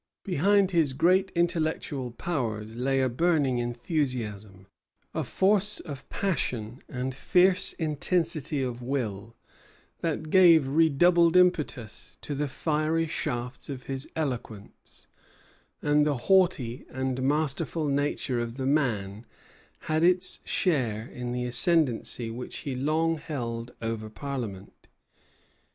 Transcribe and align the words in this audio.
Behind 0.23 0.71
his 0.71 0.93
great 0.93 1.31
intellectual 1.35 2.09
powers 2.09 2.73
lay 2.75 3.01
a 3.01 3.07
burning 3.07 3.59
enthusiasm, 3.59 4.65
a 5.13 5.23
force 5.23 5.79
of 5.79 6.09
passion 6.09 6.81
and 6.89 7.13
fierce 7.13 7.73
intensity 7.73 8.63
of 8.63 8.81
will, 8.81 9.35
that 9.99 10.31
gave 10.31 10.67
redoubled 10.67 11.37
impetus 11.37 12.17
to 12.21 12.33
the 12.33 12.47
fiery 12.47 13.05
shafts 13.05 13.69
of 13.69 13.83
his 13.83 14.09
eloquence; 14.15 15.05
and 15.83 16.03
the 16.03 16.17
haughty 16.17 16.83
and 16.89 17.21
masterful 17.21 17.87
nature 17.87 18.39
of 18.39 18.57
the 18.57 18.65
man 18.65 19.23
had 19.81 20.03
its 20.03 20.39
share 20.43 21.07
in 21.09 21.31
the 21.31 21.45
ascendency 21.45 22.31
which 22.31 22.57
he 22.65 22.73
long 22.73 23.19
held 23.19 23.75
over 23.83 24.09
Parliament. 24.09 24.87